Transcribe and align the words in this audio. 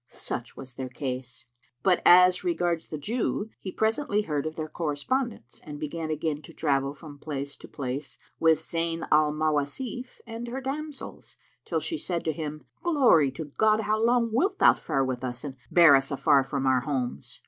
Such 0.07 0.57
was 0.57 0.73
their 0.73 0.89
case; 0.89 1.45
but 1.83 2.01
as 2.07 2.43
regards 2.43 2.89
the 2.89 2.97
Jew, 2.97 3.51
he 3.59 3.71
presently 3.71 4.23
heard 4.23 4.47
of 4.47 4.55
their 4.55 4.67
correspondence 4.67 5.61
and 5.63 5.79
began 5.79 6.09
again 6.09 6.41
to 6.41 6.53
travel 6.55 6.95
from 6.95 7.19
place 7.19 7.55
to 7.57 7.67
place 7.67 8.17
with 8.39 8.57
Zayn 8.57 9.07
al 9.11 9.31
Mawasif 9.31 10.19
and 10.25 10.47
her 10.47 10.59
damsels, 10.59 11.35
till 11.65 11.79
she 11.79 11.99
said 11.99 12.25
to 12.25 12.31
him, 12.33 12.65
"Glory 12.81 13.29
to 13.29 13.45
God! 13.45 13.81
How 13.81 14.03
long 14.03 14.31
wilt 14.33 14.57
thou 14.57 14.73
fare 14.73 15.05
with 15.05 15.23
us 15.23 15.43
and 15.43 15.55
bear 15.69 15.95
us 15.95 16.09
afar 16.09 16.43
from 16.43 16.65
our 16.65 16.79
homes?" 16.81 17.39